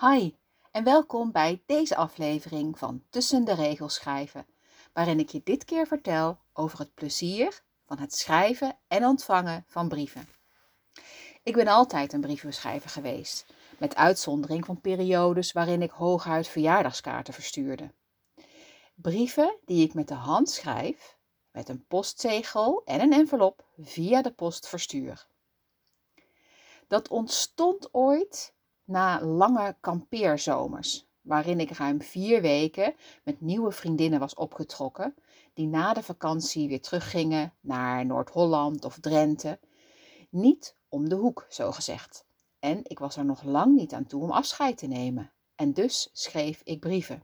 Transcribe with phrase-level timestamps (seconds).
[0.00, 0.34] Hi
[0.70, 4.46] en welkom bij deze aflevering van Tussen de Regels Schrijven,
[4.92, 9.88] waarin ik je dit keer vertel over het plezier van het schrijven en ontvangen van
[9.88, 10.28] brieven.
[11.42, 13.46] Ik ben altijd een brievenschrijver geweest,
[13.78, 17.92] met uitzondering van periodes waarin ik hooguit verjaardagskaarten verstuurde.
[18.94, 21.16] Brieven die ik met de hand schrijf,
[21.50, 25.26] met een postzegel en een envelop via de post verstuur.
[26.88, 28.54] Dat ontstond ooit
[28.86, 35.14] na lange kampeerzomers, waarin ik ruim vier weken met nieuwe vriendinnen was opgetrokken,
[35.54, 39.58] die na de vakantie weer teruggingen naar Noord-Holland of Drenthe.
[40.30, 42.24] Niet om de hoek, zo gezegd.
[42.58, 45.32] En ik was er nog lang niet aan toe om afscheid te nemen.
[45.54, 47.22] En dus schreef ik brieven.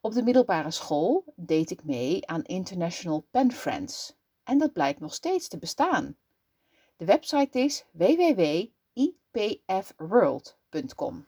[0.00, 4.14] Op de middelbare school deed ik mee aan International Pen Friends.
[4.44, 6.16] En dat blijkt nog steeds te bestaan.
[6.96, 8.66] De website is www
[9.32, 11.26] ipfworld.com.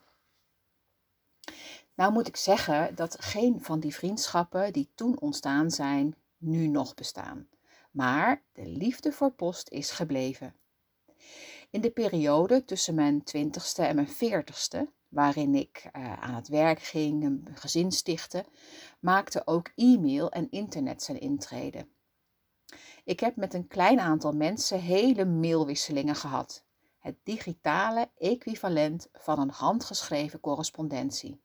[1.94, 6.94] Nou moet ik zeggen dat geen van die vriendschappen die toen ontstaan zijn, nu nog
[6.94, 7.48] bestaan.
[7.90, 10.54] Maar de liefde voor post is gebleven.
[11.70, 16.82] In de periode tussen mijn twintigste en mijn veertigste, waarin ik uh, aan het werk
[16.82, 18.44] ging, een gezin stichtte,
[19.00, 21.86] maakte ook e-mail en internet zijn intrede.
[23.04, 26.63] Ik heb met een klein aantal mensen hele mailwisselingen gehad
[27.04, 31.42] het digitale equivalent van een handgeschreven correspondentie.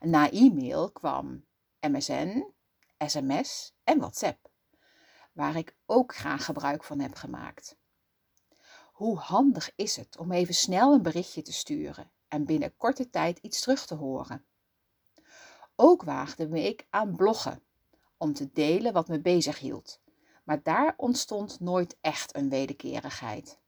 [0.00, 1.44] Na e-mail kwam
[1.80, 2.52] MSN,
[2.98, 4.50] sms en WhatsApp,
[5.32, 7.76] waar ik ook graag gebruik van heb gemaakt.
[8.92, 13.38] Hoe handig is het om even snel een berichtje te sturen en binnen korte tijd
[13.38, 14.44] iets terug te horen?
[15.76, 17.62] Ook waagde me ik aan bloggen
[18.16, 20.00] om te delen wat me bezig hield,
[20.44, 23.58] maar daar ontstond nooit echt een wederkerigheid.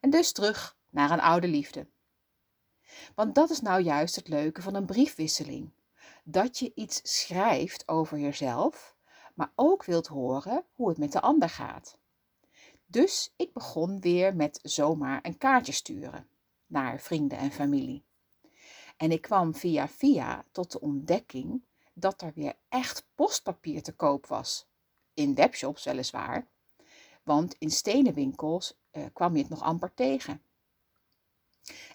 [0.00, 1.86] En dus terug naar een oude liefde.
[3.14, 5.70] Want dat is nou juist het leuke van een briefwisseling.
[6.24, 8.96] Dat je iets schrijft over jezelf,
[9.34, 11.98] maar ook wilt horen hoe het met de ander gaat.
[12.86, 16.28] Dus ik begon weer met zomaar een kaartje sturen
[16.66, 18.04] naar vrienden en familie.
[18.96, 24.26] En ik kwam via via tot de ontdekking dat er weer echt postpapier te koop
[24.26, 24.66] was.
[25.14, 26.46] In webshops weliswaar,
[27.26, 30.42] want in stenen winkels uh, kwam je het nog amper tegen.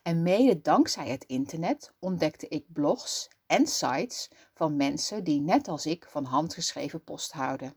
[0.04, 5.86] En mede dankzij het internet ontdekte ik blogs en sites van mensen die net als
[5.86, 7.76] ik van handgeschreven post houden.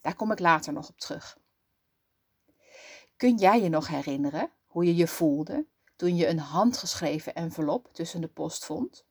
[0.00, 1.38] Daar kom ik later nog op terug.
[3.16, 5.66] Kun jij je nog herinneren hoe je je voelde
[5.96, 9.04] toen je een handgeschreven envelop tussen de post vond?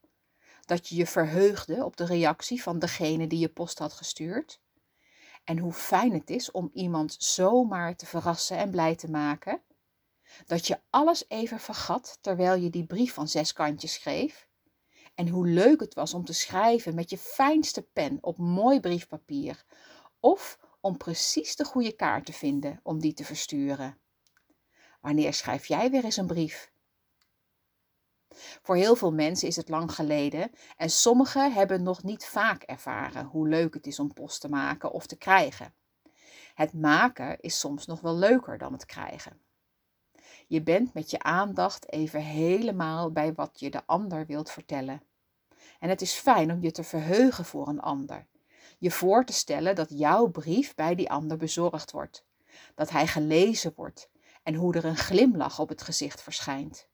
[0.66, 4.60] Dat je je verheugde op de reactie van degene die je post had gestuurd?
[5.44, 9.62] En hoe fijn het is om iemand zomaar te verrassen en blij te maken.
[10.46, 14.50] Dat je alles even vergat terwijl je die brief van zes kantjes schreef.
[15.16, 19.66] En hoe leuk het was om te schrijven met je fijnste pen op mooi briefpapier.
[20.20, 24.00] Of om precies de goede kaart te vinden om die te versturen.
[25.02, 26.72] Wanneer schrijf jij weer eens een brief?
[28.62, 33.26] Voor heel veel mensen is het lang geleden en sommigen hebben nog niet vaak ervaren
[33.26, 35.74] hoe leuk het is om post te maken of te krijgen.
[36.54, 39.42] Het maken is soms nog wel leuker dan het krijgen.
[40.48, 45.04] Je bent met je aandacht even helemaal bij wat je de ander wilt vertellen.
[45.80, 48.28] En het is fijn om je te verheugen voor een ander.
[48.78, 52.26] Je voor te stellen dat jouw brief bij die ander bezorgd wordt.
[52.76, 54.10] Dat hij gelezen wordt
[54.44, 56.90] en hoe er een glimlach op het gezicht verschijnt.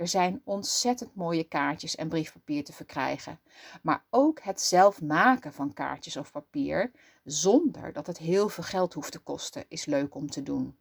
[0.00, 3.40] Er zijn ontzettend mooie kaartjes en briefpapier te verkrijgen.
[3.82, 6.90] Maar ook het zelf maken van kaartjes of papier,
[7.24, 10.78] zonder dat het heel veel geld hoeft te kosten, is leuk om te doen.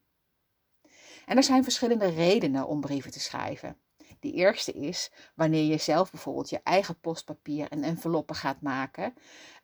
[1.25, 3.77] En er zijn verschillende redenen om brieven te schrijven.
[4.19, 9.13] De eerste is wanneer je zelf bijvoorbeeld je eigen postpapier en enveloppen gaat maken,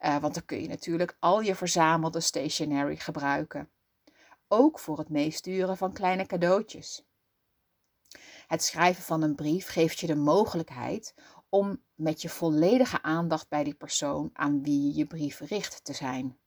[0.02, 3.70] uh, want dan kun je natuurlijk al je verzamelde stationery gebruiken.
[4.48, 7.05] Ook voor het meesturen van kleine cadeautjes.
[8.48, 11.14] Het schrijven van een brief geeft je de mogelijkheid
[11.50, 15.94] om met je volledige aandacht bij die persoon aan wie je je brief richt te
[15.94, 16.38] zijn.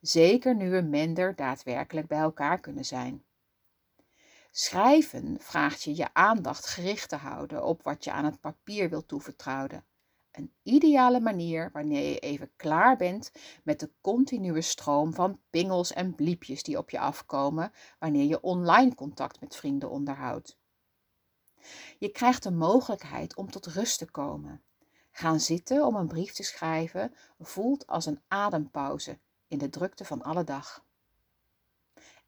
[0.00, 3.24] Zeker nu we minder daadwerkelijk bij elkaar kunnen zijn.
[4.50, 9.08] Schrijven vraagt je je aandacht gericht te houden op wat je aan het papier wilt
[9.08, 9.84] toevertrouwen.
[10.30, 13.32] Een ideale manier wanneer je even klaar bent
[13.64, 18.94] met de continue stroom van pingels en bliepjes die op je afkomen wanneer je online
[18.94, 20.59] contact met vrienden onderhoudt.
[21.98, 24.62] Je krijgt de mogelijkheid om tot rust te komen.
[25.10, 29.18] Gaan zitten om een brief te schrijven voelt als een adempauze
[29.48, 30.84] in de drukte van alle dag.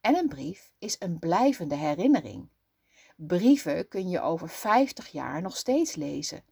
[0.00, 2.48] En een brief is een blijvende herinnering.
[3.16, 6.44] Brieven kun je over 50 jaar nog steeds lezen.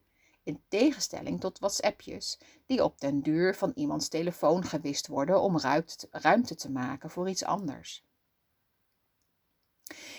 [0.42, 5.58] In tegenstelling tot WhatsAppjes, die op den duur van iemands telefoon gewist worden om
[6.10, 8.04] ruimte te maken voor iets anders.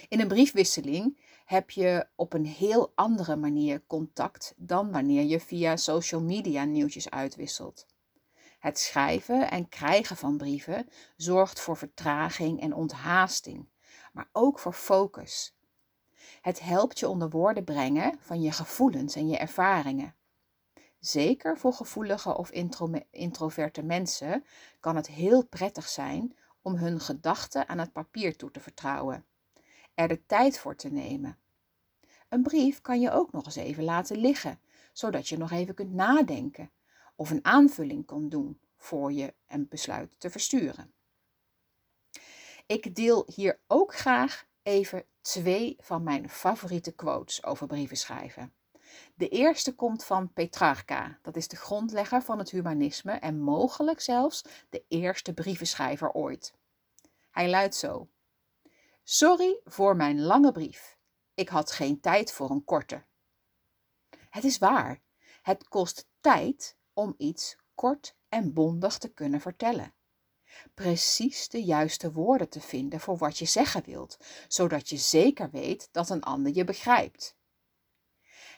[0.10, 1.20] In een briefwisseling
[1.52, 7.10] heb je op een heel andere manier contact dan wanneer je via social media nieuwtjes
[7.10, 7.86] uitwisselt.
[8.60, 13.70] Het schrijven en krijgen van brieven zorgt voor vertraging en onthaasting,
[14.14, 15.56] maar ook voor focus.
[16.42, 20.16] Het helpt je onder woorden brengen van je gevoelens en je ervaringen.
[21.00, 22.52] Zeker voor gevoelige of
[23.12, 24.46] introverte mensen
[24.80, 29.26] kan het heel prettig zijn om hun gedachten aan het papier toe te vertrouwen,
[29.94, 31.41] er de tijd voor te nemen.
[32.32, 34.60] Een brief kan je ook nog eens even laten liggen,
[34.94, 36.72] zodat je nog even kunt nadenken
[37.16, 40.94] of een aanvulling kan doen voor je een besluit te versturen.
[42.66, 48.54] Ik deel hier ook graag even twee van mijn favoriete quotes over brieven schrijven.
[49.16, 54.46] De eerste komt van Petrarca, dat is de grondlegger van het humanisme en mogelijk zelfs
[54.70, 56.54] de eerste brievenschrijver ooit.
[57.32, 58.08] Hij luidt zo:
[59.04, 61.00] Sorry voor mijn lange brief.
[61.34, 63.04] Ik had geen tijd voor een korte.
[64.30, 65.02] Het is waar,
[65.42, 69.94] het kost tijd om iets kort en bondig te kunnen vertellen.
[70.74, 74.18] Precies de juiste woorden te vinden voor wat je zeggen wilt,
[74.48, 77.36] zodat je zeker weet dat een ander je begrijpt.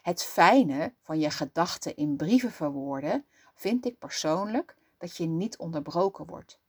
[0.02, 3.26] Het fijne van je gedachten in brieven verwoorden
[3.56, 6.60] vind ik persoonlijk dat je niet onderbroken wordt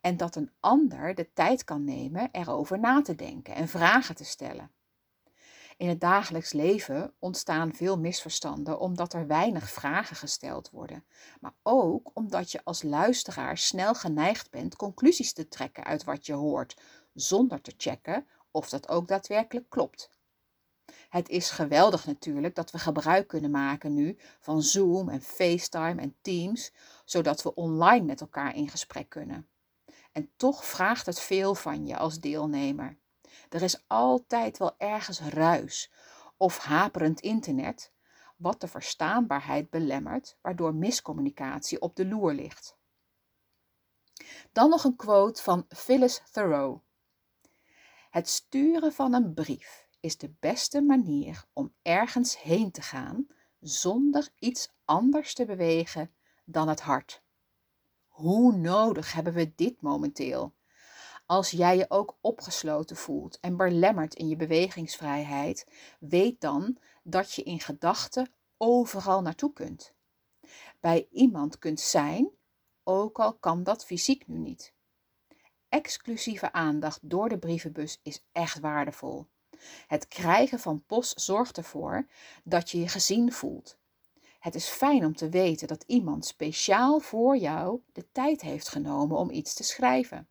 [0.00, 4.24] en dat een ander de tijd kan nemen erover na te denken en vragen te
[4.24, 4.70] stellen.
[5.80, 11.04] In het dagelijks leven ontstaan veel misverstanden omdat er weinig vragen gesteld worden,
[11.40, 16.32] maar ook omdat je als luisteraar snel geneigd bent conclusies te trekken uit wat je
[16.32, 16.76] hoort,
[17.14, 20.10] zonder te checken of dat ook daadwerkelijk klopt.
[21.08, 26.16] Het is geweldig natuurlijk dat we gebruik kunnen maken nu van Zoom en FaceTime en
[26.20, 26.72] Teams,
[27.04, 29.48] zodat we online met elkaar in gesprek kunnen.
[30.12, 32.99] En toch vraagt het veel van je als deelnemer.
[33.48, 35.90] Er is altijd wel ergens ruis
[36.36, 37.92] of haperend internet,
[38.36, 42.76] wat de verstaanbaarheid belemmert, waardoor miscommunicatie op de loer ligt.
[44.52, 46.80] Dan nog een quote van Phyllis Thoreau.
[48.10, 53.26] Het sturen van een brief is de beste manier om ergens heen te gaan
[53.60, 57.22] zonder iets anders te bewegen dan het hart.
[58.08, 60.54] Hoe nodig hebben we dit momenteel?
[61.30, 65.66] Als jij je ook opgesloten voelt en belemmerd in je bewegingsvrijheid,
[65.98, 69.94] weet dan dat je in gedachten overal naartoe kunt.
[70.80, 72.30] Bij iemand kunt zijn,
[72.84, 74.72] ook al kan dat fysiek nu niet.
[75.68, 79.26] Exclusieve aandacht door de brievenbus is echt waardevol.
[79.86, 82.06] Het krijgen van post zorgt ervoor
[82.44, 83.78] dat je je gezien voelt.
[84.38, 89.16] Het is fijn om te weten dat iemand speciaal voor jou de tijd heeft genomen
[89.16, 90.28] om iets te schrijven.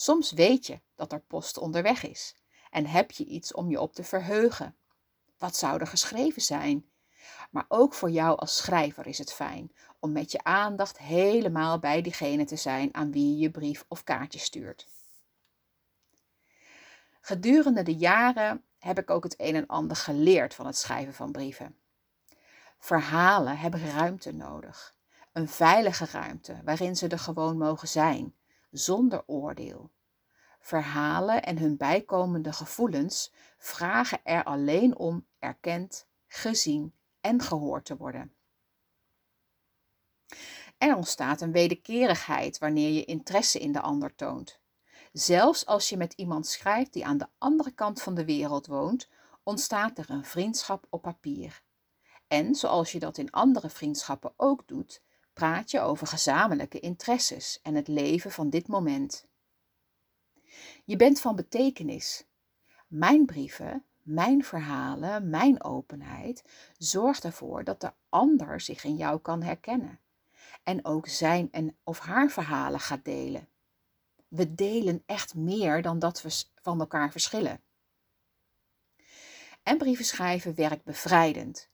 [0.00, 2.34] Soms weet je dat er post onderweg is
[2.70, 4.76] en heb je iets om je op te verheugen.
[5.38, 6.90] Wat zou er geschreven zijn?
[7.50, 12.02] Maar ook voor jou als schrijver is het fijn om met je aandacht helemaal bij
[12.02, 14.86] diegene te zijn aan wie je je brief of kaartje stuurt.
[17.20, 21.32] Gedurende de jaren heb ik ook het een en ander geleerd van het schrijven van
[21.32, 21.76] brieven.
[22.78, 24.94] Verhalen hebben ruimte nodig.
[25.32, 28.34] Een veilige ruimte waarin ze er gewoon mogen zijn,
[28.70, 29.90] zonder oordeel.
[30.60, 38.34] Verhalen en hun bijkomende gevoelens vragen er alleen om erkend, gezien en gehoord te worden.
[40.78, 44.60] Er ontstaat een wederkerigheid wanneer je interesse in de ander toont.
[45.12, 49.08] Zelfs als je met iemand schrijft die aan de andere kant van de wereld woont,
[49.42, 51.62] ontstaat er een vriendschap op papier.
[52.28, 57.74] En zoals je dat in andere vriendschappen ook doet, praat je over gezamenlijke interesses en
[57.74, 59.26] het leven van dit moment.
[60.84, 62.26] Je bent van betekenis.
[62.86, 66.44] Mijn brieven, mijn verhalen, mijn openheid
[66.78, 70.00] zorgt ervoor dat de ander zich in jou kan herkennen
[70.62, 73.48] en ook zijn en of haar verhalen gaat delen.
[74.28, 77.60] We delen echt meer dan dat we van elkaar verschillen.
[79.62, 81.69] En brieven schrijven werkt bevrijdend.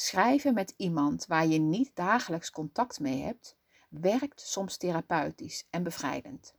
[0.00, 3.56] Schrijven met iemand waar je niet dagelijks contact mee hebt,
[3.88, 6.54] werkt soms therapeutisch en bevrijdend.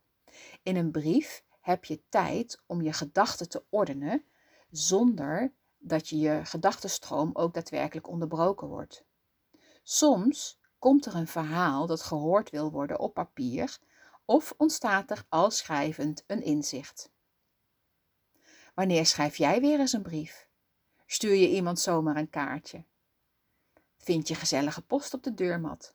[0.62, 4.24] In een brief heb je tijd om je gedachten te ordenen
[4.70, 9.04] zonder dat je je gedachtenstroom ook daadwerkelijk onderbroken wordt.
[9.82, 13.78] Soms komt er een verhaal dat gehoord wil worden op papier
[14.24, 17.10] of ontstaat er al schrijvend een inzicht.
[18.74, 20.48] Wanneer schrijf jij weer eens een brief?
[21.06, 22.84] Stuur je iemand zomaar een kaartje?
[24.02, 25.94] Vind je gezellige post op de deurmat?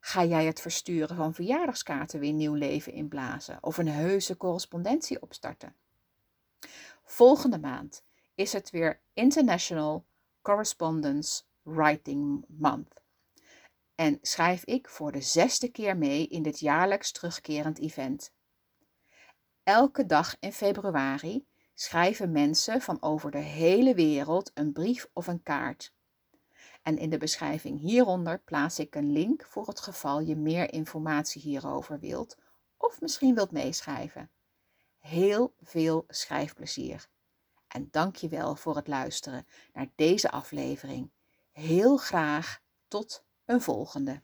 [0.00, 5.76] Ga jij het versturen van verjaardagskaarten weer nieuw leven inblazen of een heuse correspondentie opstarten?
[7.04, 10.06] Volgende maand is het weer International
[10.42, 13.00] Correspondence Writing Month.
[13.94, 18.32] En schrijf ik voor de zesde keer mee in dit jaarlijks terugkerend event.
[19.62, 25.42] Elke dag in februari schrijven mensen van over de hele wereld een brief of een
[25.42, 25.94] kaart.
[26.86, 31.42] En in de beschrijving hieronder plaats ik een link voor het geval je meer informatie
[31.42, 32.36] hierover wilt
[32.76, 34.30] of misschien wilt meeschrijven.
[34.98, 37.08] Heel veel schrijfplezier.
[37.68, 41.10] En dank je wel voor het luisteren naar deze aflevering.
[41.52, 44.22] Heel graag tot een volgende.